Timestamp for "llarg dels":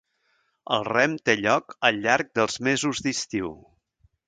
2.07-2.59